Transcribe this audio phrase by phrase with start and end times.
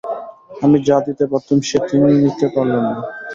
[0.63, 2.93] আমি যা দিতে পারতুম সে তিনি নিতে পারলেন না।